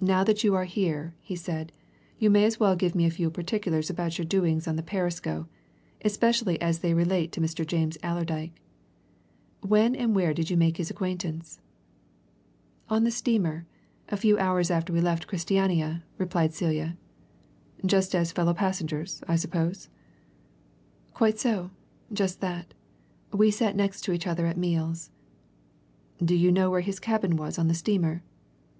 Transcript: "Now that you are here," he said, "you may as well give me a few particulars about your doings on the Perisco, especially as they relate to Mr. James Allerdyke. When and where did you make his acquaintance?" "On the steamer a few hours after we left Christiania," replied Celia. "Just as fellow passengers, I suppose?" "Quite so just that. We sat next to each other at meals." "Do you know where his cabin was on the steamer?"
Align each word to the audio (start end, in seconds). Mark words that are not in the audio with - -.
"Now 0.00 0.24
that 0.24 0.42
you 0.42 0.56
are 0.56 0.64
here," 0.64 1.14
he 1.20 1.36
said, 1.36 1.70
"you 2.18 2.30
may 2.30 2.42
as 2.42 2.58
well 2.58 2.74
give 2.74 2.96
me 2.96 3.06
a 3.06 3.10
few 3.12 3.30
particulars 3.30 3.88
about 3.88 4.18
your 4.18 4.24
doings 4.24 4.66
on 4.66 4.74
the 4.74 4.82
Perisco, 4.82 5.46
especially 6.04 6.60
as 6.60 6.80
they 6.80 6.92
relate 6.94 7.30
to 7.30 7.40
Mr. 7.40 7.64
James 7.64 7.96
Allerdyke. 8.02 8.60
When 9.60 9.94
and 9.94 10.16
where 10.16 10.34
did 10.34 10.50
you 10.50 10.56
make 10.56 10.78
his 10.78 10.90
acquaintance?" 10.90 11.60
"On 12.88 13.04
the 13.04 13.12
steamer 13.12 13.66
a 14.08 14.16
few 14.16 14.36
hours 14.36 14.68
after 14.68 14.92
we 14.92 15.00
left 15.00 15.28
Christiania," 15.28 16.02
replied 16.18 16.52
Celia. 16.52 16.96
"Just 17.86 18.16
as 18.16 18.32
fellow 18.32 18.52
passengers, 18.52 19.22
I 19.28 19.36
suppose?" 19.36 19.88
"Quite 21.14 21.38
so 21.38 21.70
just 22.12 22.40
that. 22.40 22.74
We 23.32 23.52
sat 23.52 23.76
next 23.76 24.00
to 24.06 24.12
each 24.12 24.26
other 24.26 24.46
at 24.46 24.58
meals." 24.58 25.12
"Do 26.18 26.34
you 26.34 26.50
know 26.50 26.68
where 26.68 26.80
his 26.80 26.98
cabin 26.98 27.36
was 27.36 27.60
on 27.60 27.68
the 27.68 27.74
steamer?" 27.74 28.24